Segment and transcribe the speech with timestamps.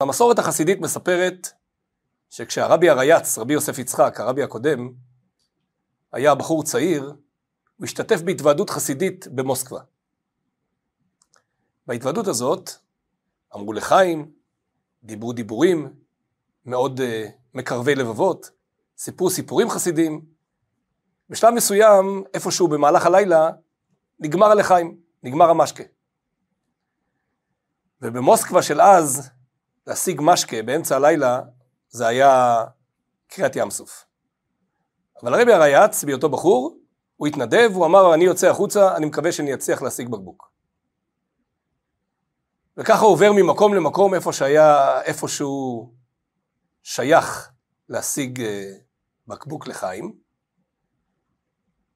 [0.00, 1.48] המסורת החסידית מספרת
[2.30, 4.92] שכשהרבי הרייץ, רבי יוסף יצחק, הרבי הקודם,
[6.12, 7.14] היה בחור צעיר,
[7.76, 9.80] הוא השתתף בהתוועדות חסידית במוסקבה.
[11.86, 12.70] בהתוועדות הזאת
[13.54, 14.32] אמרו לחיים,
[15.02, 15.94] דיברו דיבורים
[16.64, 17.02] מאוד uh,
[17.54, 18.50] מקרבי לבבות,
[18.98, 20.24] סיפרו סיפורים חסידים.
[21.30, 23.50] בשלב מסוים, איפשהו במהלך הלילה,
[24.18, 25.84] נגמר הלחיים, נגמר המשקה.
[28.02, 29.30] ובמוסקבה של אז,
[29.86, 31.40] להשיג משקה באמצע הלילה,
[31.88, 32.64] זה היה
[33.28, 34.04] קריאת ים סוף.
[35.22, 36.78] אבל הרבי הרייץ, בהיותו בחור,
[37.16, 40.50] הוא התנדב, הוא אמר, אני יוצא החוצה, אני מקווה שאני אצליח להשיג בקבוק.
[42.76, 45.92] וככה עובר ממקום למקום איפה שהיה, איפה שהוא
[46.82, 47.50] שייך
[47.88, 48.72] להשיג אה,
[49.26, 50.16] בקבוק לחיים,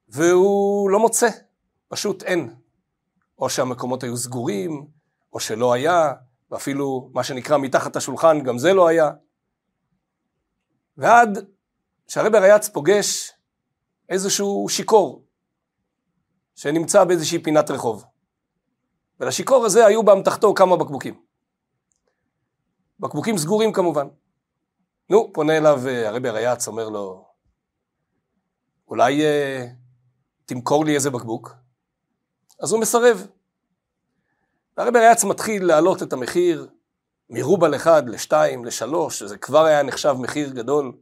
[0.09, 1.29] והוא לא מוצא,
[1.89, 2.55] פשוט אין.
[3.39, 4.87] או שהמקומות היו סגורים,
[5.33, 6.13] או שלא היה,
[6.51, 9.11] ואפילו מה שנקרא מתחת השולחן, גם זה לא היה.
[10.97, 11.39] ועד
[12.09, 13.33] שהרבר ריאץ פוגש
[14.09, 15.25] איזשהו שיכור,
[16.55, 18.05] שנמצא באיזושהי פינת רחוב.
[19.21, 21.23] ולשיכור הזה היו באמתחתו כמה בקבוקים.
[23.01, 24.07] בקבוקים סגורים כמובן.
[25.11, 27.25] נו, פונה אליו אה, הרבי הרייץ, אומר לו,
[28.89, 29.69] אולי uh,
[30.47, 31.55] תמכור לי איזה בקבוק?
[32.61, 33.27] אז הוא מסרב.
[34.81, 36.69] והרבי הרייץ מתחיל להעלות את המחיר
[37.31, 40.93] מרובל אחד לשתיים, לשלוש, שזה כבר היה נחשב מחיר גדול.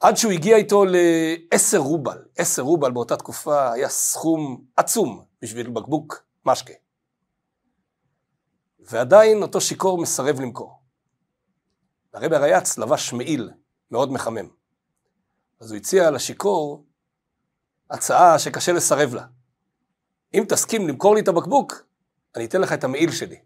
[0.00, 2.24] עד שהוא הגיע איתו לעשר רובל.
[2.38, 6.72] עשר רובל באותה תקופה היה סכום עצום בשביל בקבוק משקה.
[8.78, 10.80] ועדיין אותו שיכור מסרב למכור.
[12.14, 13.50] הרבי הרייץ לבש מעיל
[13.90, 14.48] מאוד מחמם.
[15.60, 16.84] אז הוא הציע לשיכור
[17.90, 19.26] הצעה שקשה לסרב לה.
[20.34, 21.89] אם תסכים למכור לי את הבקבוק,
[22.36, 23.36] אני אתן לך את המעיל שלי.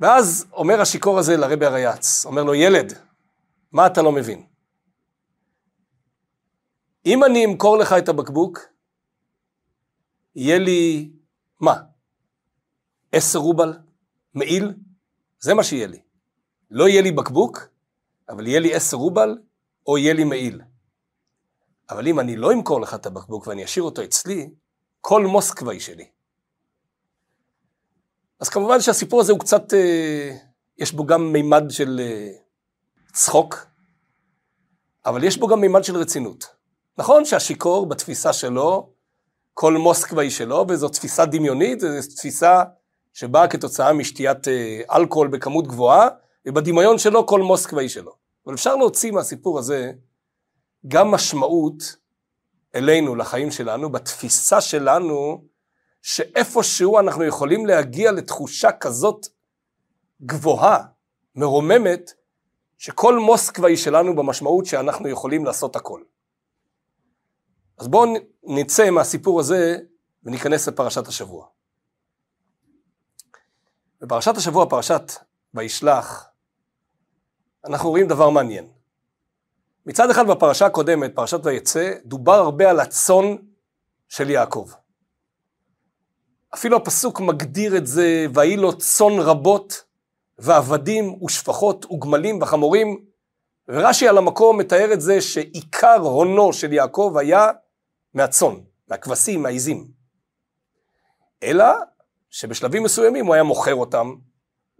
[0.00, 2.92] ואז אומר השיכור הזה לרבי הרייץ, אומר לו, ילד,
[3.72, 4.46] מה אתה לא מבין?
[7.06, 8.60] אם אני אמכור לך את הבקבוק,
[10.34, 11.10] יהיה לי,
[11.60, 11.74] מה?
[13.12, 13.78] עשר רובל?
[14.34, 14.74] מעיל?
[15.40, 16.02] זה מה שיהיה לי.
[16.70, 17.68] לא יהיה לי בקבוק,
[18.28, 19.38] אבל יהיה לי עשר רובל,
[19.86, 20.60] או יהיה לי מעיל.
[21.90, 24.50] אבל אם אני לא אמכור לך את הבקבוק ואני אשאיר אותו אצלי,
[25.00, 26.08] כל מוסקבה היא שלי.
[28.40, 30.36] אז כמובן שהסיפור הזה הוא קצת, אה,
[30.78, 32.30] יש בו גם מימד של אה,
[33.12, 33.66] צחוק,
[35.06, 36.46] אבל יש בו גם מימד של רצינות.
[36.98, 38.90] נכון שהשיכור בתפיסה שלו,
[39.54, 42.62] כל מוסקבה היא שלו, וזו תפיסה דמיונית, זו תפיסה
[43.12, 46.08] שבאה כתוצאה משתיית אה, אלכוהול בכמות גבוהה,
[46.46, 48.12] ובדמיון שלו כל מוסקבה היא שלו.
[48.46, 49.92] אבל אפשר להוציא מהסיפור הזה
[50.88, 51.96] גם משמעות
[52.74, 55.44] אלינו, לחיים שלנו, בתפיסה שלנו,
[56.06, 59.26] שאיפשהו אנחנו יכולים להגיע לתחושה כזאת
[60.22, 60.84] גבוהה,
[61.34, 62.12] מרוממת,
[62.78, 66.02] שכל מוסקבה היא שלנו במשמעות שאנחנו יכולים לעשות הכל.
[67.78, 68.14] אז בואו
[68.44, 69.78] נצא מהסיפור הזה
[70.24, 71.46] וניכנס לפרשת השבוע.
[74.00, 75.12] בפרשת השבוע, פרשת
[75.54, 76.28] וישלח,
[77.64, 78.68] אנחנו רואים דבר מעניין.
[79.86, 83.36] מצד אחד בפרשה הקודמת, פרשת ויצא, דובר הרבה על הצאן
[84.08, 84.70] של יעקב.
[86.54, 89.84] אפילו הפסוק מגדיר את זה, ויהי לו צאן רבות,
[90.38, 93.04] ועבדים ושפחות וגמלים וחמורים,
[93.68, 97.48] ורש"י על המקום מתאר את זה שעיקר הונו של יעקב היה
[98.14, 98.54] מהצאן,
[98.88, 99.88] מהכבשים, מהעיזים.
[101.42, 101.64] אלא
[102.30, 104.14] שבשלבים מסוימים הוא היה מוכר אותם,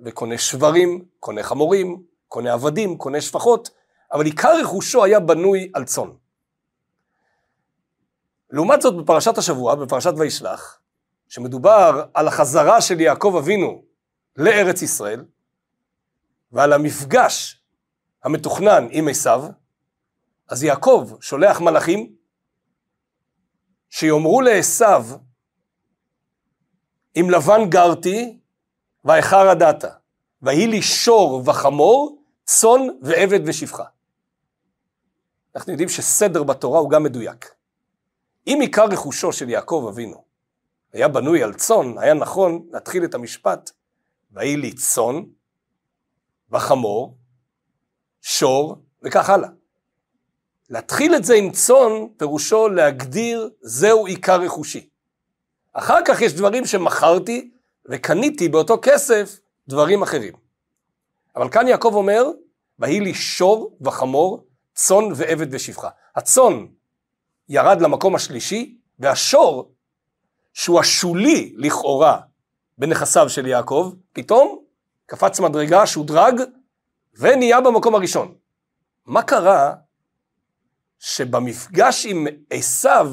[0.04, 3.71] וקונה שברים, קונה חמורים, קונה עבדים, קונה שפחות,
[4.12, 6.09] אבל עיקר רכושו היה בנוי על צאן.
[8.50, 10.81] לעומת זאת בפרשת השבוע, בפרשת וישלח,
[11.28, 13.82] שמדובר על החזרה של יעקב אבינו
[14.37, 15.25] לארץ ישראל,
[16.53, 17.62] ועל המפגש
[18.25, 19.44] המתוכנן עם עשיו,
[20.48, 22.16] אז יעקב שולח מלאכים
[23.91, 25.06] שיאמרו לעשיו,
[27.16, 28.38] אם לבן גרתי,
[29.04, 29.84] ואיכר הדעת,
[30.42, 33.84] ויהי לי שור וחמור, צאן ועבד ושפחה.
[35.54, 37.54] אנחנו יודעים שסדר בתורה הוא גם מדויק.
[38.47, 40.25] אם עיקר רכושו של יעקב אבינו
[40.92, 43.71] היה בנוי על צאן, היה נכון להתחיל את המשפט,
[44.33, 45.22] ויהי לי צאן
[46.50, 47.18] וחמור,
[48.22, 49.48] שור וכך הלאה.
[50.71, 54.88] להתחיל את זה עם צאן, פירושו להגדיר זהו עיקר רכושי.
[55.72, 57.50] אחר כך יש דברים שמכרתי
[57.88, 60.34] וקניתי באותו כסף דברים אחרים.
[61.36, 62.24] אבל כאן יעקב אומר,
[62.78, 65.88] ויהי לי שור וחמור, צאן ועבד ושפחה.
[66.16, 66.66] הצאן
[67.48, 69.72] ירד למקום השלישי, והשור,
[70.56, 72.20] שהוא השולי לכאורה
[72.78, 74.64] בנכסיו של יעקב, פתאום
[75.06, 76.41] קפץ מדרגה, שודרג,
[77.18, 78.34] ונהיה במקום הראשון.
[79.06, 79.74] מה קרה
[80.98, 83.12] שבמפגש עם עשיו,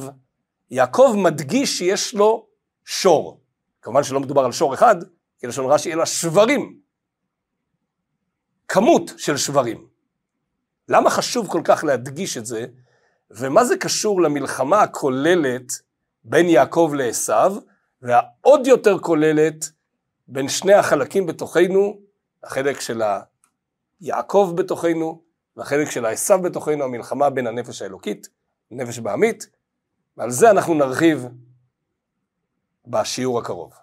[0.72, 2.48] יעקב מדגיש שיש לו
[2.86, 3.42] שור.
[3.82, 4.96] כמובן שלא מדובר על שור אחד,
[5.40, 6.80] כי לשון רש"י אלא שברים.
[8.68, 9.88] כמות של שברים.
[10.88, 12.66] למה חשוב כל כך להדגיש את זה,
[13.32, 15.72] ומה זה קשור למלחמה הכוללת
[16.24, 17.62] בין יעקב לעשו,
[18.02, 19.72] והעוד יותר כוללת
[20.28, 22.00] בין שני החלקים בתוכנו,
[22.44, 23.02] החלק של
[24.02, 25.22] יעקב בתוכנו,
[25.58, 28.28] והחלק של העשו בתוכנו, המלחמה בין הנפש האלוקית,
[28.72, 29.48] נפש בעמית,
[30.18, 31.28] ועל זה אנחנו נרחיב
[32.88, 33.74] בשיעור הקרוב.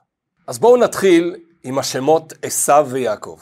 [0.47, 3.41] אז בואו נתחיל עם השמות עשו ויעקב.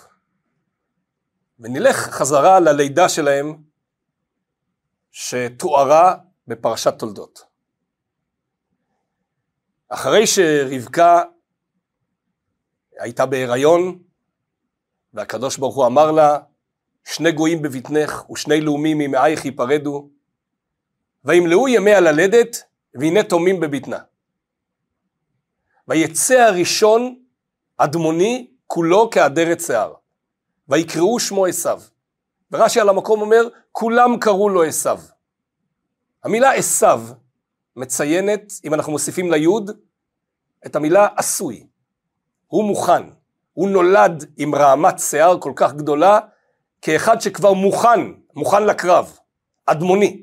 [1.61, 3.57] ונלך חזרה ללידה שלהם
[5.11, 6.15] שתוארה
[6.49, 7.48] בפרשת תולדות.
[9.89, 11.23] אחרי שרבקה
[12.99, 14.03] הייתה בהיריון
[15.15, 16.39] והקדוש ברוך הוא אמר לה
[17.05, 20.09] שני גויים בבטנך ושני לאומים ממאייך ייפרדו
[21.25, 22.57] וימלאו ימי הללדת
[22.95, 23.99] והנה תומים בבטנה.
[25.89, 27.23] ויצא הראשון
[27.77, 29.95] אדמוני כולו כאדרת שיער
[30.69, 31.81] ויקראו שמו עשיו.
[32.53, 35.01] ורש"י על המקום אומר כולם קראו לו עשיו.
[36.25, 37.03] המילה עשיו
[37.79, 39.71] מציינת, אם אנחנו מוסיפים ליוד,
[40.67, 41.67] את המילה עשוי.
[42.47, 43.03] הוא מוכן.
[43.53, 46.19] הוא נולד עם רעמת שיער כל כך גדולה,
[46.83, 48.01] כאחד שכבר מוכן,
[48.35, 49.19] מוכן לקרב,
[49.67, 50.23] אדמוני.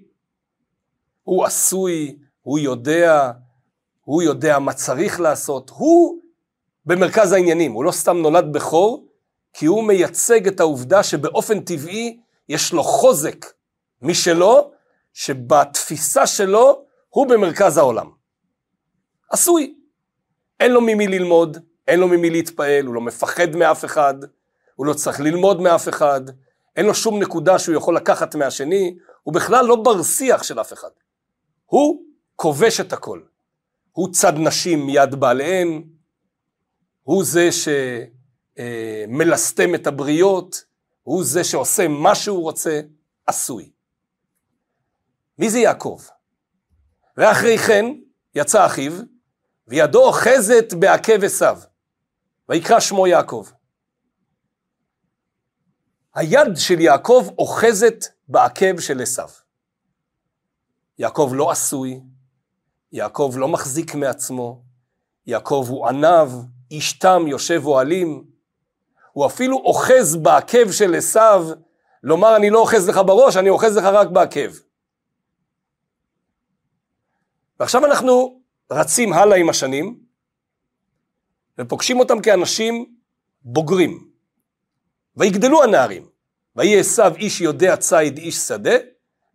[1.23, 3.31] הוא עשוי, הוא יודע,
[4.03, 6.21] הוא יודע מה צריך לעשות, הוא
[6.85, 9.07] במרכז העניינים, הוא לא סתם נולד בכור,
[9.53, 12.19] כי הוא מייצג את העובדה שבאופן טבעי
[12.49, 13.45] יש לו חוזק
[14.01, 14.71] משלו,
[15.13, 18.09] שבתפיסה שלו הוא במרכז העולם.
[19.31, 19.75] עשוי.
[20.59, 21.57] אין לו ממי ללמוד,
[21.87, 24.13] אין לו ממי להתפעל, הוא לא מפחד מאף אחד,
[24.75, 26.21] הוא לא צריך ללמוד מאף אחד,
[26.75, 30.73] אין לו שום נקודה שהוא יכול לקחת מהשני, הוא בכלל לא בר שיח של אף
[30.73, 30.89] אחד.
[31.65, 32.03] הוא
[32.35, 33.21] כובש את הכל.
[33.91, 35.83] הוא צד נשים מיד בעליהן,
[37.03, 37.49] הוא זה
[39.07, 40.63] שמלסטם את הבריות,
[41.03, 42.81] הוא זה שעושה מה שהוא רוצה,
[43.27, 43.71] עשוי.
[45.39, 46.01] מי זה יעקב?
[47.17, 47.85] ואחרי כן
[48.35, 48.93] יצא אחיו,
[49.67, 51.59] וידו אוחזת בעקב עשיו,
[52.49, 53.47] ויקרא שמו יעקב.
[56.15, 59.29] היד של יעקב אוחזת בעקב של עשיו.
[60.99, 62.01] יעקב לא עשוי,
[62.91, 64.63] יעקב לא מחזיק מעצמו,
[65.27, 66.31] יעקב הוא עניו,
[66.71, 68.23] איש תם יושב אוהלים,
[69.11, 71.47] הוא אפילו אוחז בעקב של עשיו,
[72.03, 74.51] לומר אני לא אוחז לך בראש, אני אוחז לך רק בעקב.
[77.59, 78.41] ועכשיו אנחנו
[78.71, 79.99] רצים הלאה עם השנים,
[81.57, 82.95] ופוגשים אותם כאנשים
[83.41, 84.09] בוגרים.
[85.17, 86.09] ויגדלו הנערים,
[86.55, 88.75] ויהי עשיו איש יודע ציד איש שדה,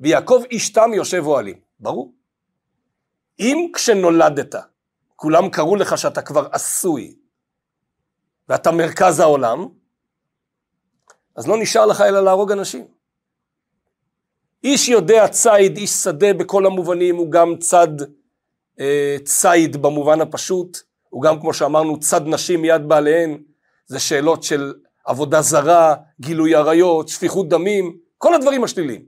[0.00, 1.60] ויעקב איש תם יושב אוהלים.
[1.80, 2.14] ברור.
[3.40, 4.54] אם כשנולדת,
[5.16, 7.14] כולם קראו לך שאתה כבר עשוי,
[8.48, 9.68] ואתה מרכז העולם,
[11.36, 12.99] אז לא נשאר לך אלא להרוג אנשים.
[14.64, 17.88] איש יודע ציד, איש שדה בכל המובנים, הוא גם צד
[18.80, 20.78] אה, ציד במובן הפשוט,
[21.08, 23.42] הוא גם כמו שאמרנו צד נשים מיד בעליהן,
[23.86, 24.74] זה שאלות של
[25.04, 29.04] עבודה זרה, גילוי עריות, שפיכות דמים, כל הדברים השליליים.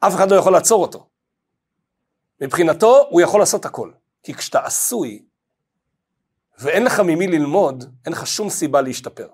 [0.00, 1.06] אף אחד לא יכול לעצור אותו.
[2.40, 3.90] מבחינתו הוא יכול לעשות הכל.
[4.22, 5.22] כי כשאתה עשוי
[6.58, 9.28] ואין לך ממי ללמוד, אין לך שום סיבה להשתפר.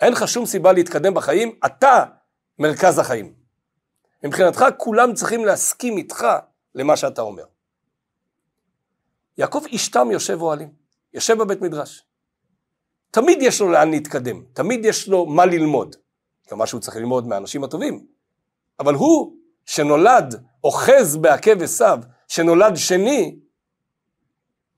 [0.00, 2.04] אין לך שום סיבה להתקדם בחיים, אתה
[2.58, 3.37] מרכז החיים.
[4.24, 6.26] מבחינתך כולם צריכים להסכים איתך
[6.74, 7.44] למה שאתה אומר.
[9.38, 10.72] יעקב איש תם יושב אוהלים,
[11.14, 12.04] יושב בבית מדרש.
[13.10, 15.96] תמיד יש לו לאן להתקדם, תמיד יש לו מה ללמוד.
[16.46, 18.06] כמה שהוא צריך ללמוד מהאנשים הטובים.
[18.80, 21.98] אבל הוא, שנולד אוחז בעקב עשיו,
[22.28, 23.38] שנולד שני,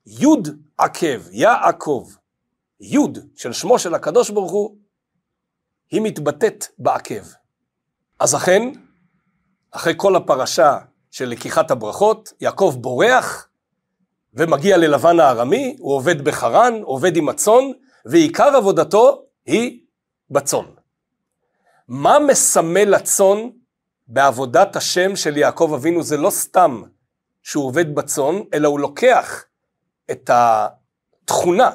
[0.06, 2.08] יוד עקב, יעקב,
[2.80, 4.76] יוד של שמו של הקדוש ברוך הוא,
[5.90, 7.22] היא מתבטאת בעקב.
[8.18, 8.62] אז אכן,
[9.70, 10.78] אחרי כל הפרשה
[11.10, 13.48] של לקיחת הברכות, יעקב בורח
[14.34, 17.64] ומגיע ללבן הארמי, הוא עובד בחרן, עובד עם הצאן,
[18.04, 19.80] ועיקר עבודתו היא
[20.30, 20.64] בצאן.
[21.88, 23.38] מה מסמל הצאן
[24.08, 26.02] בעבודת השם של יעקב אבינו?
[26.02, 26.82] זה לא סתם
[27.42, 29.44] שהוא עובד בצאן, אלא הוא לוקח
[30.10, 31.70] את התכונה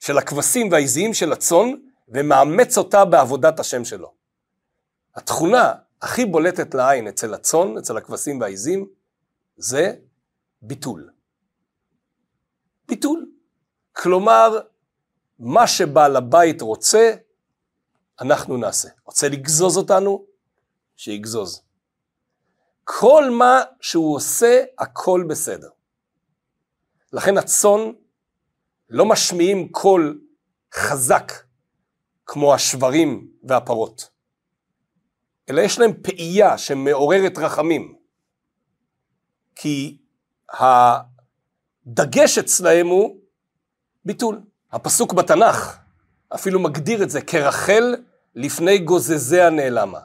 [0.00, 1.70] של הכבשים והעזיים של הצאן
[2.08, 4.12] ומאמץ אותה בעבודת השם שלו.
[5.14, 5.72] התכונה
[6.04, 8.88] הכי בולטת לעין אצל הצאן, אצל הכבשים והעזים,
[9.56, 9.94] זה
[10.62, 11.10] ביטול.
[12.88, 13.30] ביטול.
[13.92, 14.60] כלומר,
[15.38, 17.14] מה שבעל הבית רוצה,
[18.20, 18.88] אנחנו נעשה.
[19.04, 20.26] רוצה לגזוז אותנו?
[20.96, 21.62] שיגזוז.
[22.84, 25.68] כל מה שהוא עושה, הכל בסדר.
[27.12, 27.80] לכן הצאן
[28.88, 30.20] לא משמיעים קול
[30.74, 31.32] חזק
[32.26, 34.13] כמו השברים והפרות,
[35.50, 37.94] אלא יש להם פעייה שמעוררת רחמים.
[39.54, 39.98] כי
[41.86, 43.16] הדגש אצלהם הוא
[44.04, 44.40] ביטול.
[44.72, 45.78] הפסוק בתנ"ך
[46.34, 47.94] אפילו מגדיר את זה כרחל
[48.34, 50.00] לפני גוזזיה נעלמה.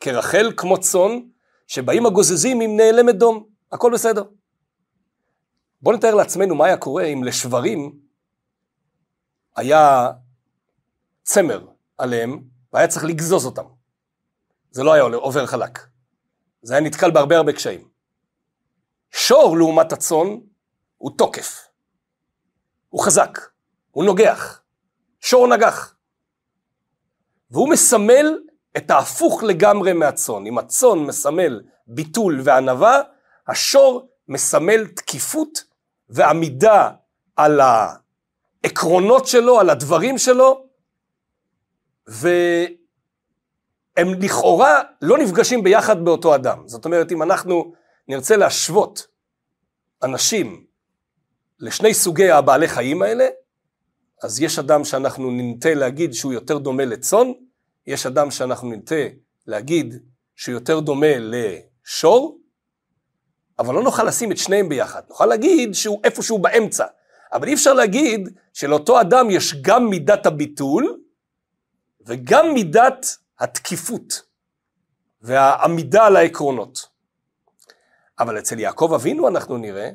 [0.00, 1.20] כרחל כמו צאן,
[1.66, 4.24] שבאים הגוזזים עם נעלמת דום, הכל בסדר.
[5.82, 7.98] בואו נתאר לעצמנו מה היה קורה אם לשברים
[9.56, 10.10] היה
[11.22, 11.66] צמר
[11.98, 12.42] עליהם
[12.72, 13.79] והיה צריך לגזוז אותם.
[14.70, 15.78] זה לא היה עובר חלק.
[16.62, 17.88] זה היה נתקל בהרבה הרבה קשיים.
[19.10, 20.26] שור לעומת הצאן
[20.96, 21.68] הוא תוקף.
[22.88, 23.38] הוא חזק,
[23.90, 24.62] הוא נוגח.
[25.20, 25.94] שור נגח.
[27.50, 28.38] והוא מסמל
[28.76, 30.46] את ההפוך לגמרי מהצאן.
[30.46, 33.00] אם הצאן מסמל ביטול וענווה,
[33.48, 35.64] השור מסמל תקיפות
[36.08, 36.90] ועמידה
[37.36, 40.66] על העקרונות שלו, על הדברים שלו,
[44.00, 46.62] והם לכאורה לא נפגשים ביחד באותו אדם.
[46.66, 47.72] זאת אומרת, אם אנחנו
[48.08, 49.06] נרצה להשוות
[50.02, 50.64] אנשים
[51.60, 53.26] לשני סוגי הבעלי חיים האלה,
[54.22, 57.32] אז יש אדם שאנחנו ננטה להגיד שהוא יותר דומה לצאן,
[57.86, 58.94] יש אדם שאנחנו ננטה
[59.46, 59.94] להגיד
[60.36, 62.38] שהוא יותר דומה לשור,
[63.58, 65.02] אבל לא נוכל לשים את שניהם ביחד.
[65.08, 66.86] נוכל להגיד שהוא איפשהו באמצע,
[67.32, 71.00] אבל אי אפשר להגיד שלאותו אדם יש גם מידת הביטול
[72.06, 73.06] וגם מידת
[73.40, 74.22] התקיפות
[75.22, 76.88] והעמידה על העקרונות.
[78.18, 79.90] אבל אצל יעקב אבינו אנחנו נראה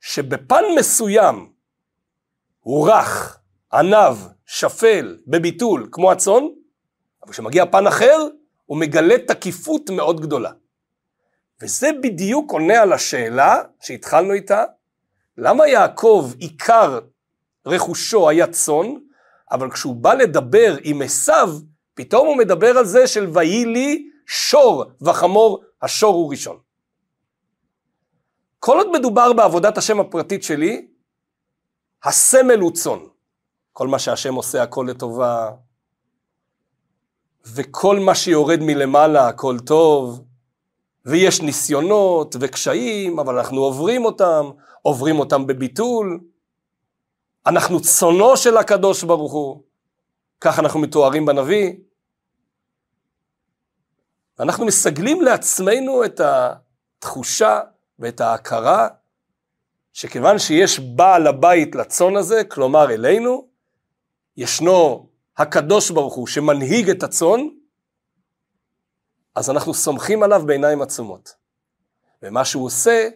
[0.00, 1.52] שבפן מסוים
[2.60, 3.38] הוא רך,
[3.72, 6.42] עניו, שפל, בביטול, כמו הצאן,
[7.22, 8.26] אבל כשמגיע פן אחר,
[8.66, 10.50] הוא מגלה תקיפות מאוד גדולה.
[11.62, 14.64] וזה בדיוק עונה על השאלה שהתחלנו איתה,
[15.38, 17.00] למה יעקב עיקר
[17.66, 18.94] רכושו היה צאן,
[19.50, 21.48] אבל כשהוא בא לדבר עם עשיו,
[21.94, 26.58] פתאום הוא מדבר על זה של ויהי לי שור וחמור, השור הוא ראשון.
[28.58, 30.88] כל עוד מדובר בעבודת השם הפרטית שלי,
[32.04, 32.98] הסמל הוא צאן.
[33.72, 35.50] כל מה שהשם עושה הכל לטובה,
[37.54, 40.24] וכל מה שיורד מלמעלה הכל טוב,
[41.06, 44.50] ויש ניסיונות וקשיים, אבל אנחנו עוברים אותם,
[44.82, 46.20] עוברים אותם בביטול.
[47.46, 49.62] אנחנו צונו של הקדוש ברוך הוא,
[50.44, 51.72] כך אנחנו מתוארים בנביא.
[54.40, 57.60] אנחנו מסגלים לעצמנו את התחושה
[57.98, 58.88] ואת ההכרה
[59.92, 63.48] שכיוון שיש בעל הבית לצאן הזה, כלומר אלינו,
[64.36, 67.40] ישנו הקדוש ברוך הוא שמנהיג את הצאן,
[69.34, 71.34] אז אנחנו סומכים עליו בעיניים עצומות.
[72.22, 73.08] ומה שהוא עושה,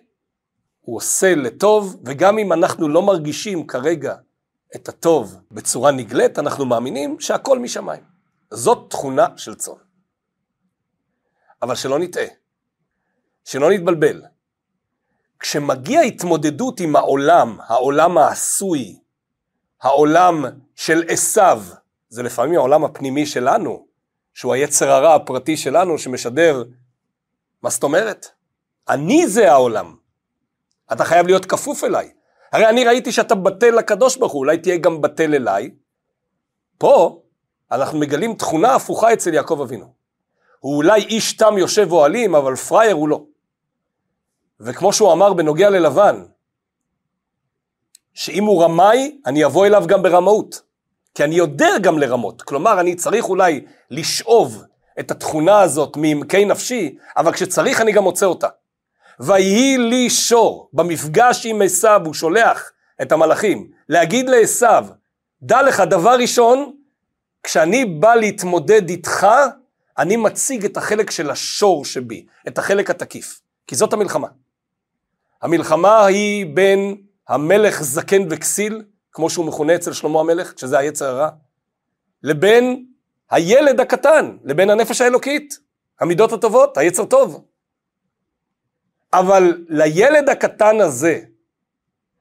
[0.80, 4.16] הוא עושה לטוב, וגם אם אנחנו לא מרגישים כרגע
[4.76, 8.02] את הטוב בצורה נגלית, אנחנו מאמינים שהכל משמיים.
[8.50, 9.74] זאת תכונה של צאן.
[11.62, 12.26] אבל שלא נטעה,
[13.44, 14.22] שלא נתבלבל.
[15.40, 18.98] כשמגיע התמודדות עם העולם, העולם העשוי,
[19.82, 21.62] העולם של עשיו,
[22.08, 23.86] זה לפעמים העולם הפנימי שלנו,
[24.34, 26.64] שהוא היצר הרע הפרטי שלנו שמשדר,
[27.62, 28.26] מה זאת אומרת?
[28.88, 29.96] אני זה העולם.
[30.92, 32.15] אתה חייב להיות כפוף אליי.
[32.52, 35.70] הרי אני ראיתי שאתה בטל לקדוש ברוך הוא, אולי תהיה גם בטל אליי.
[36.78, 37.22] פה
[37.72, 39.94] אנחנו מגלים תכונה הפוכה אצל יעקב אבינו.
[40.60, 43.22] הוא אולי איש תם יושב אוהלים, אבל פראייר הוא לא.
[44.60, 46.24] וכמו שהוא אמר בנוגע ללבן,
[48.14, 50.66] שאם הוא רמאי, אני אבוא אליו גם ברמאות.
[51.16, 52.42] כי אני יודע גם לרמות.
[52.42, 54.64] כלומר, אני צריך אולי לשאוב
[55.00, 58.48] את התכונה הזאת מעמקי נפשי, אבל כשצריך אני גם מוצא אותה.
[59.20, 64.86] ויהי לי שור, במפגש עם עשיו, הוא שולח את המלאכים, להגיד לעשיו,
[65.42, 66.72] דע לך, דבר ראשון,
[67.42, 69.26] כשאני בא להתמודד איתך,
[69.98, 74.28] אני מציג את החלק של השור שבי, את החלק התקיף, כי זאת המלחמה.
[75.42, 76.96] המלחמה היא בין
[77.28, 78.82] המלך זקן וכסיל,
[79.12, 81.28] כמו שהוא מכונה אצל שלמה המלך, שזה היצר הרע,
[82.22, 82.86] לבין
[83.30, 85.58] הילד הקטן, לבין הנפש האלוקית,
[86.00, 87.44] המידות הטובות, היצר טוב.
[89.12, 91.20] אבל לילד הקטן הזה,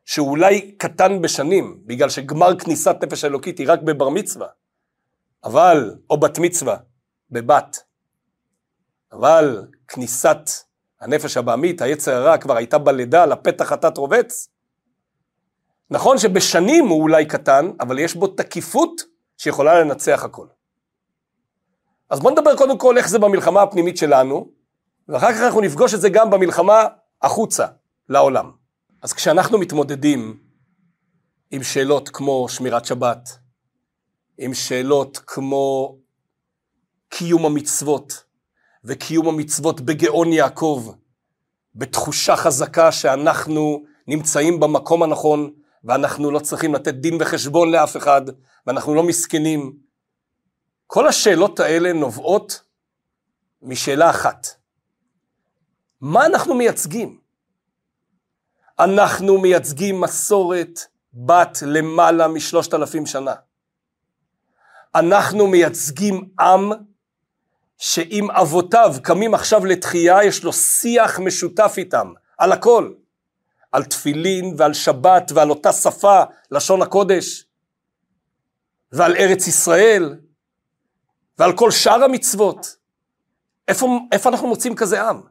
[0.05, 4.47] שאולי קטן בשנים, בגלל שגמר כניסת נפש האלוקית היא רק בבר מצווה,
[5.43, 6.77] אבל, או בת מצווה,
[7.31, 7.83] בבת,
[9.11, 10.49] אבל כניסת
[11.01, 14.49] הנפש הבעמית, היצר הרע, כבר הייתה בלידה, לפתח חטאת רובץ,
[15.89, 19.01] נכון שבשנים הוא אולי קטן, אבל יש בו תקיפות
[19.37, 20.47] שיכולה לנצח הכל.
[22.09, 24.49] אז בואו נדבר קודם כל איך זה במלחמה הפנימית שלנו,
[25.07, 26.83] ואחר כך אנחנו נפגוש את זה גם במלחמה
[27.21, 27.65] החוצה,
[28.09, 28.51] לעולם.
[29.01, 30.39] אז כשאנחנו מתמודדים
[31.51, 33.29] עם שאלות כמו שמירת שבת,
[34.37, 35.97] עם שאלות כמו
[37.09, 38.23] קיום המצוות,
[38.83, 40.93] וקיום המצוות בגאון יעקב,
[41.75, 48.21] בתחושה חזקה שאנחנו נמצאים במקום הנכון, ואנחנו לא צריכים לתת דין וחשבון לאף אחד,
[48.67, 49.77] ואנחנו לא מסכנים.
[50.87, 52.61] כל השאלות האלה נובעות
[53.61, 54.47] משאלה אחת.
[56.01, 57.19] מה אנחנו מייצגים?
[58.79, 60.79] אנחנו מייצגים מסורת
[61.13, 63.33] בת למעלה משלושת אלפים שנה.
[64.95, 66.71] אנחנו מייצגים עם
[67.77, 72.93] שאם אבותיו קמים עכשיו לתחייה, יש לו שיח משותף איתם, על הכל.
[73.75, 77.45] על תפילין ועל שבת ועל אותה שפה, לשון הקודש,
[78.91, 80.19] ועל ארץ ישראל,
[81.37, 82.75] ועל כל שאר המצוות.
[83.67, 85.21] איפה, איפה אנחנו מוצאים כזה עם?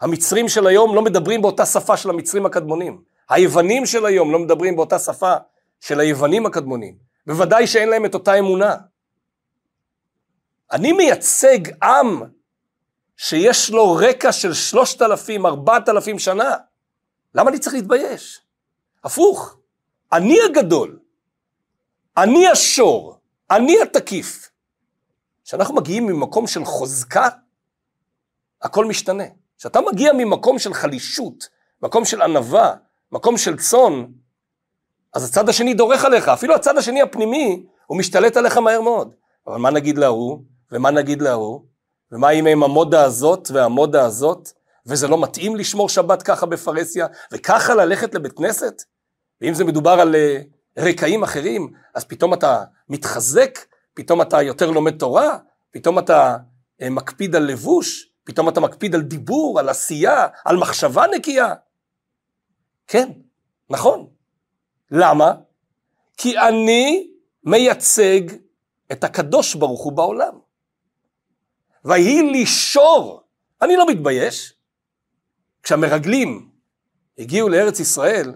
[0.00, 3.02] המצרים של היום לא מדברים באותה שפה של המצרים הקדמונים.
[3.28, 5.34] היוונים של היום לא מדברים באותה שפה
[5.80, 6.98] של היוונים הקדמונים.
[7.26, 8.76] בוודאי שאין להם את אותה אמונה.
[10.72, 12.22] אני מייצג עם
[13.16, 16.56] שיש לו רקע של שלושת אלפים, ארבעת אלפים שנה.
[17.34, 18.40] למה אני צריך להתבייש?
[19.04, 19.56] הפוך,
[20.12, 20.98] אני הגדול,
[22.16, 23.20] אני השור,
[23.50, 24.50] אני התקיף.
[25.44, 27.28] כשאנחנו מגיעים ממקום של חוזקה,
[28.62, 29.24] הכל משתנה.
[29.58, 31.48] כשאתה מגיע ממקום של חלישות,
[31.82, 32.74] מקום של ענווה,
[33.12, 34.04] מקום של צאן,
[35.14, 39.14] אז הצד השני דורך עליך, אפילו הצד השני הפנימי, הוא משתלט עליך מהר מאוד.
[39.46, 40.38] אבל מה נגיד להוא,
[40.72, 41.60] ומה נגיד להוא,
[42.12, 44.48] ומה אם עם המודה הזאת והמודה הזאת,
[44.86, 48.82] וזה לא מתאים לשמור שבת ככה בפרהסיה, וככה ללכת לבית כנסת?
[49.40, 50.40] ואם זה מדובר על אה,
[50.78, 53.58] רקעים אחרים, אז פתאום אתה מתחזק,
[53.94, 55.38] פתאום אתה יותר לומד תורה,
[55.70, 56.36] פתאום אתה
[56.82, 61.54] אה, מקפיד על לבוש, פתאום אתה מקפיד על דיבור, על עשייה, על מחשבה נקייה.
[62.86, 63.08] כן,
[63.70, 64.06] נכון.
[64.90, 65.34] למה?
[66.16, 67.10] כי אני
[67.44, 68.20] מייצג
[68.92, 70.38] את הקדוש ברוך הוא בעולם.
[71.84, 73.22] ויהי לי שור,
[73.62, 74.52] אני לא מתבייש.
[75.62, 76.48] כשהמרגלים
[77.18, 78.34] הגיעו לארץ ישראל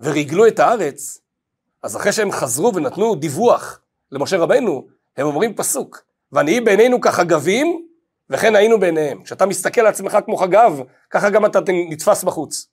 [0.00, 1.20] וריגלו את הארץ,
[1.82, 3.80] אז אחרי שהם חזרו ונתנו דיווח
[4.12, 7.88] למשה רבנו, הם אומרים פסוק, ונהי בעינינו כחגבים,
[8.30, 9.22] וכן היינו בעיניהם.
[9.22, 12.68] כשאתה מסתכל על עצמך כמו חגב, ככה גם אתה נתפס בחוץ.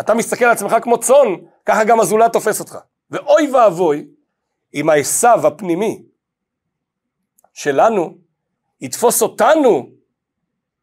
[0.00, 1.28] אתה מסתכל על עצמך כמו צאן,
[1.66, 2.78] ככה גם הזולת תופס אותך.
[3.10, 4.06] ואוי ואבוי,
[4.74, 6.02] אם העשו הפנימי
[7.52, 8.18] שלנו
[8.80, 9.90] יתפוס אותנו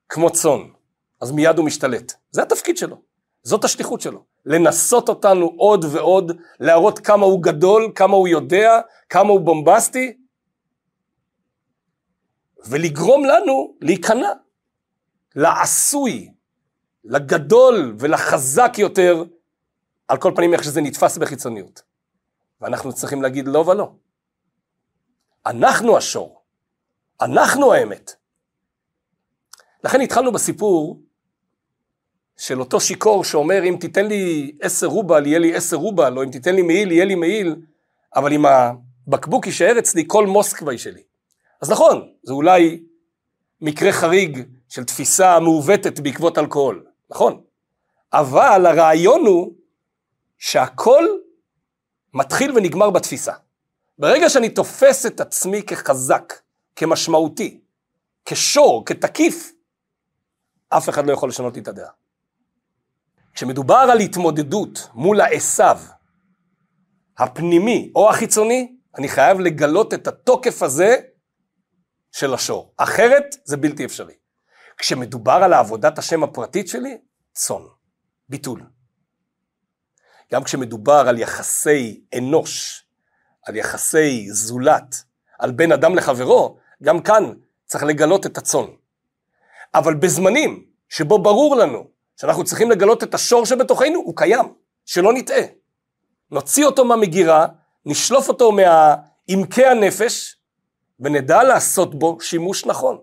[0.10, 0.60] כמו צאן.
[1.21, 2.13] אז מיד הוא משתלט.
[2.32, 3.02] זה התפקיד שלו,
[3.43, 4.24] זאת השליחות שלו.
[4.45, 10.17] לנסות אותנו עוד ועוד, להראות כמה הוא גדול, כמה הוא יודע, כמה הוא בומבסטי,
[12.65, 14.30] ולגרום לנו להיכנע
[15.36, 16.32] לעשוי,
[17.04, 19.23] לגדול ולחזק יותר,
[20.08, 21.82] על כל פנים איך שזה נתפס בחיצוניות.
[22.62, 23.91] ואנחנו צריכים להגיד לא ולא.
[25.45, 26.41] אנחנו השור,
[27.21, 28.12] אנחנו האמת.
[29.84, 31.01] לכן התחלנו בסיפור
[32.38, 36.32] של אותו שיכור שאומר אם תיתן לי עשר רובל יהיה לי עשר רובל, או אם
[36.32, 37.56] תיתן לי מעיל יהיה לי מעיל,
[38.15, 41.04] אבל אם הבקבוק יישאר אצלי כל מוסקבה היא שלי.
[41.65, 42.84] אז נכון, זה אולי
[43.62, 47.41] מקרה חריג של תפיסה מעוותת בעקבות אלכוהול, נכון.
[48.13, 49.54] אבל הרעיון הוא
[50.38, 51.06] שהכל
[52.13, 53.34] מתחיל ונגמר בתפיסה.
[53.99, 56.34] ברגע שאני תופס את עצמי כחזק,
[56.75, 57.60] כמשמעותי,
[58.25, 59.54] כשור, כתקיף,
[60.69, 61.91] אף אחד לא יכול לשנות לי את הדעה.
[63.34, 65.63] כשמדובר על התמודדות מול העשו
[67.17, 70.97] הפנימי או החיצוני, אני חייב לגלות את התוקף הזה
[72.15, 72.73] של השור.
[72.78, 74.13] אחרת זה בלתי אפשרי.
[74.78, 76.97] כשמדובר על העבודת השם הפרטית שלי,
[77.34, 77.62] צאן,
[78.30, 78.62] ביטול.
[80.34, 82.84] גם כשמדובר על יחסי אנוש,
[83.45, 84.95] על יחסי זולת,
[85.39, 87.34] על בין אדם לחברו, גם כאן
[87.65, 88.65] צריך לגלות את הצאן.
[89.73, 91.88] אבל בזמנים שבו ברור לנו
[92.21, 94.54] שאנחנו צריכים לגלות את השור שבתוכנו, הוא קיים,
[94.86, 95.43] שלא נטעה.
[96.32, 97.47] נוציא אותו מהמגירה,
[97.86, 100.35] נשלוף אותו מעמקי הנפש,
[100.99, 102.97] ונדע לעשות בו שימוש נכון.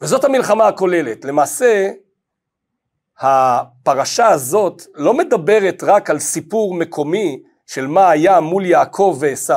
[0.00, 1.24] וזאת המלחמה הכוללת.
[1.24, 1.90] למעשה,
[3.18, 9.54] הפרשה הזאת לא מדברת רק על סיפור מקומי של מה היה מול יעקב ועשו.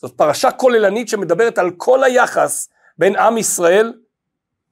[0.00, 3.92] זאת פרשה כוללנית שמדברת על כל היחס בין עם ישראל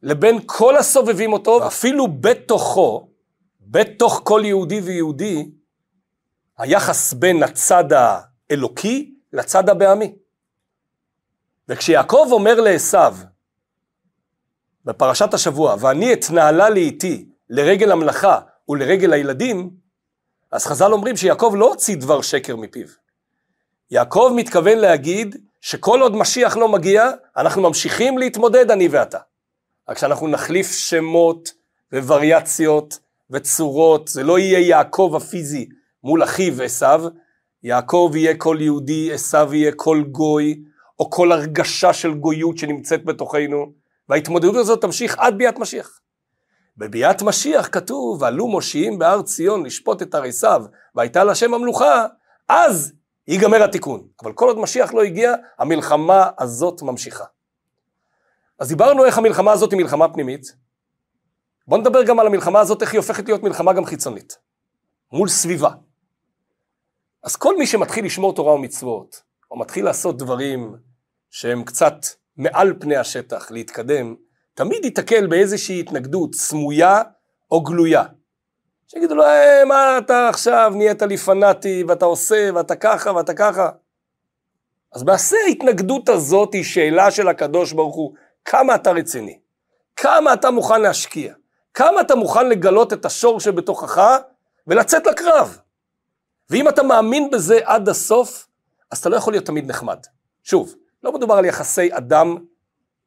[0.02, 3.08] לבין כל הסובבים אותו, אפילו בתוכו,
[3.60, 5.50] בתוך כל יהודי ויהודי,
[6.58, 10.14] היחס בין הצד האלוקי לצד הבעמי.
[11.70, 12.98] וכשיעקב אומר לעשו,
[14.84, 19.70] בפרשת השבוע, ואני אתנהלה לי איתי לרגל המלאכה ולרגל הילדים,
[20.52, 22.86] אז חז"ל אומרים שיעקב לא הוציא דבר שקר מפיו.
[23.90, 29.18] יעקב מתכוון להגיד שכל עוד משיח לא מגיע, אנחנו ממשיכים להתמודד אני ואתה.
[29.88, 31.52] רק שאנחנו נחליף שמות
[31.92, 32.98] ווריאציות
[33.30, 35.68] וצורות, זה לא יהיה יעקב הפיזי
[36.04, 37.04] מול אחיו עשיו,
[37.62, 40.62] יעקב יהיה כל יהודי, עשיו יהיה כל גוי,
[41.00, 43.72] או כל הרגשה של גויות שנמצאת בתוכנו,
[44.08, 46.00] וההתמודדות הזאת תמשיך עד ביאת משיח.
[46.76, 52.06] בביאת משיח כתוב, עלו מושיעים בהר ציון לשפוט את עריסיו, והייתה להשם המלוכה,
[52.48, 52.92] אז
[53.28, 54.08] ייגמר התיקון.
[54.22, 57.24] אבל כל עוד משיח לא הגיע, המלחמה הזאת ממשיכה.
[58.58, 60.56] אז דיברנו איך המלחמה הזאת היא מלחמה פנימית.
[61.68, 64.38] בואו נדבר גם על המלחמה הזאת, איך היא הופכת להיות מלחמה גם חיצונית.
[65.12, 65.70] מול סביבה.
[67.22, 70.89] אז כל מי שמתחיל לשמור תורה ומצוות, או מתחיל לעשות דברים
[71.30, 71.94] שהם קצת
[72.36, 74.14] מעל פני השטח, להתקדם,
[74.54, 77.02] תמיד ייתקל באיזושהי התנגדות סמויה
[77.50, 78.04] או גלויה.
[78.86, 83.70] שיגידו לו, אה, מה אתה עכשיו נהיית לי פנאטי, ואתה עושה, ואתה ככה, ואתה ככה.
[84.92, 88.14] אז מעשה ההתנגדות הזאת היא שאלה של הקדוש ברוך הוא,
[88.44, 89.38] כמה אתה רציני,
[89.96, 91.34] כמה אתה מוכן להשקיע,
[91.74, 94.18] כמה אתה מוכן לגלות את השור שבתוכך
[94.66, 95.58] ולצאת לקרב.
[96.50, 98.46] ואם אתה מאמין בזה עד הסוף,
[98.90, 99.98] אז אתה לא יכול להיות תמיד נחמד.
[100.42, 102.36] שוב, לא מדובר על יחסי אדם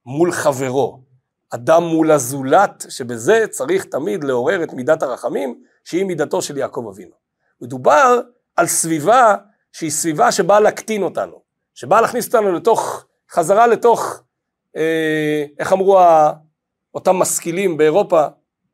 [0.05, 1.03] מול חברו,
[1.49, 7.15] אדם מול הזולת, שבזה צריך תמיד לעורר את מידת הרחמים, שהיא מידתו של יעקב אבינו.
[7.61, 8.21] מדובר
[8.55, 9.35] על סביבה
[9.71, 11.41] שהיא סביבה שבאה להקטין אותנו,
[11.73, 14.23] שבאה להכניס אותנו לתוך, חזרה לתוך,
[14.75, 15.99] אה, איך אמרו
[16.95, 18.25] אותם משכילים באירופה,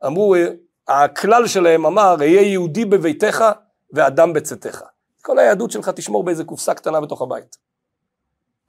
[0.06, 0.48] אמרו, אה,
[0.88, 3.46] הכלל שלהם אמר, אהיה יהודי בביתך
[3.94, 4.84] ואדם בצאתך.
[5.22, 7.69] כל היהדות שלך תשמור באיזה קופסה קטנה בתוך הבית.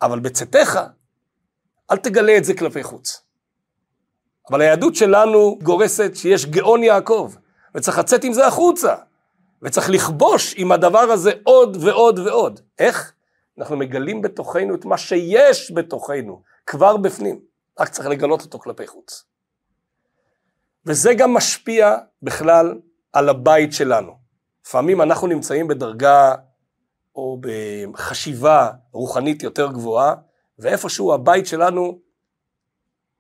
[0.03, 0.81] אבל בצאתך,
[1.91, 3.23] אל תגלה את זה כלפי חוץ.
[4.51, 7.33] אבל היהדות שלנו גורסת שיש גאון יעקב,
[7.75, 8.95] וצריך לצאת עם זה החוצה,
[9.63, 12.61] וצריך לכבוש עם הדבר הזה עוד ועוד ועוד.
[12.79, 13.13] איך?
[13.59, 17.41] אנחנו מגלים בתוכנו את מה שיש בתוכנו, כבר בפנים,
[17.81, 19.25] רק צריך לגלות אותו כלפי חוץ.
[20.87, 22.79] וזה גם משפיע בכלל
[23.13, 24.13] על הבית שלנו.
[24.67, 26.35] לפעמים אנחנו נמצאים בדרגה
[27.15, 27.41] או
[27.93, 30.15] בחשיבה רוחנית יותר גבוהה,
[30.59, 31.99] ואיפשהו הבית שלנו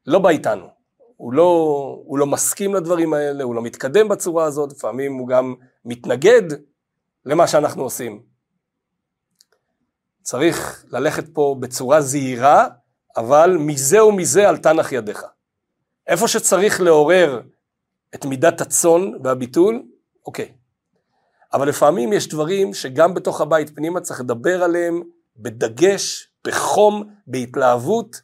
[0.06, 0.66] לא בא איתנו.
[1.16, 1.44] הוא לא,
[2.04, 6.42] הוא לא מסכים לדברים האלה, הוא לא מתקדם בצורה הזאת, לפעמים הוא גם מתנגד
[7.24, 8.22] למה שאנחנו עושים.
[10.22, 12.68] צריך ללכת פה בצורה זהירה,
[13.16, 15.24] אבל מזה ומזה אל תנח ידיך.
[16.06, 17.40] איפה שצריך לעורר
[18.14, 19.82] את מידת הצאן והביטול,
[20.26, 20.52] אוקיי.
[21.52, 25.02] אבל לפעמים יש דברים שגם בתוך הבית פנימה צריך לדבר עליהם
[25.36, 28.20] בדגש, בחום, בהתלהבות,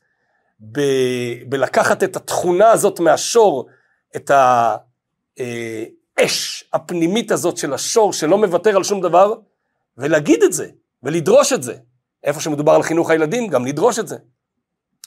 [0.72, 0.80] ב...
[1.48, 3.66] בלקחת את התכונה הזאת מהשור,
[4.16, 4.30] את
[6.20, 9.34] האש הפנימית הזאת של השור שלא מוותר על שום דבר,
[9.98, 10.68] ולהגיד את זה,
[11.02, 11.74] ולדרוש את זה.
[12.24, 14.16] איפה שמדובר על חינוך הילדים, גם לדרוש את זה.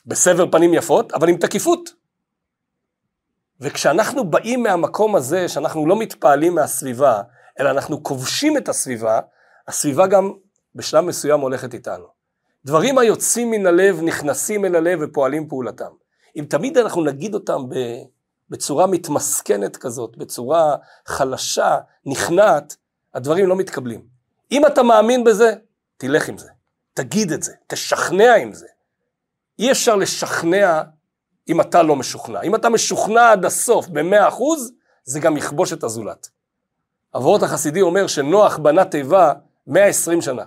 [0.06, 1.90] בסבר פנים יפות, אבל עם תקיפות.
[3.62, 7.22] וכשאנחנו באים מהמקום הזה, שאנחנו לא מתפעלים מהסביבה,
[7.60, 9.20] אלא אנחנו כובשים את הסביבה,
[9.68, 10.34] הסביבה גם
[10.76, 12.06] בשלב מסוים הולכת איתנו.
[12.66, 15.92] דברים היוצאים מן הלב נכנסים אל הלב ופועלים פעולתם.
[16.36, 17.62] אם תמיד אנחנו נגיד אותם
[18.50, 22.76] בצורה מתמסכנת כזאת, בצורה חלשה, נכנעת,
[23.14, 24.02] הדברים לא מתקבלים.
[24.52, 25.54] אם אתה מאמין בזה,
[25.98, 26.50] תלך עם זה.
[26.94, 28.68] תגיד את זה, תשכנע עם זה.
[29.60, 30.82] אי אפשר לשכנע
[31.50, 32.42] אם אתה לא משוכנע.
[32.42, 34.72] אם אתה משוכנע עד הסוף במאה אחוז,
[35.04, 36.30] זה גם יכבוש את הזולת.
[37.16, 39.34] אבות החסידי אומר שנוח בנה תיבה
[39.68, 40.44] 120 שנה.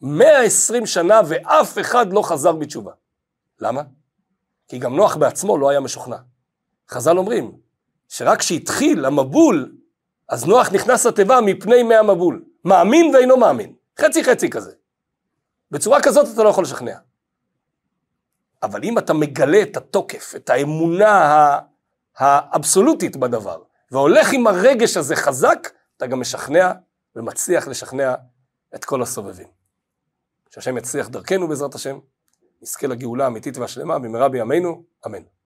[0.00, 2.92] 120 שנה ואף אחד לא חזר בתשובה.
[3.58, 3.82] למה?
[4.68, 6.16] כי גם נוח בעצמו לא היה משוכנע.
[6.90, 7.52] חז"ל אומרים
[8.08, 9.72] שרק כשהתחיל המבול,
[10.28, 12.44] אז נוח נכנס לתיבה מפני מי המבול.
[12.64, 13.74] מאמין ואינו מאמין.
[14.00, 14.72] חצי חצי כזה.
[15.70, 16.96] בצורה כזאת אתה לא יכול לשכנע.
[18.62, 21.58] אבל אם אתה מגלה את התוקף, את האמונה
[22.16, 26.72] האבסולוטית בדבר, והולך עם הרגש הזה חזק, אתה גם משכנע
[27.16, 28.14] ומצליח לשכנע
[28.74, 29.48] את כל הסובבים.
[30.50, 31.98] שהשם יצליח דרכנו בעזרת השם,
[32.62, 35.22] נזכה לגאולה האמיתית והשלמה במהרה בימינו, אמן.